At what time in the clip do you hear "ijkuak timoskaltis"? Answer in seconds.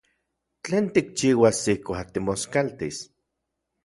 1.73-2.97